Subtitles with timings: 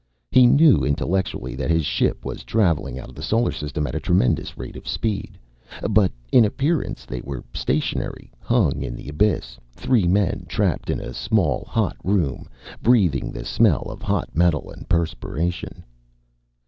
[0.31, 3.99] He knew intellectually that his ship was traveling out of the Solar System at a
[3.99, 5.37] tremendous rate of speed.
[5.91, 11.13] But in appearance they were stationary, hung in the abyss, three men trapped in a
[11.13, 12.47] small, hot room,
[12.81, 15.83] breathing the smell of hot metal and perspiration.